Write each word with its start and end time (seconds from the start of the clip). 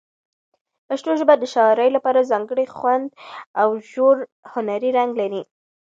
پښتو 0.87 1.11
ژبه 1.19 1.33
د 1.37 1.43
شاعرۍ 1.53 1.89
لپاره 1.95 2.29
ځانګړی 2.31 2.65
خوند 2.75 3.07
او 3.61 3.67
ژور 3.91 4.17
هنري 4.53 4.89
رنګ 4.97 5.11
لري. 5.21 5.41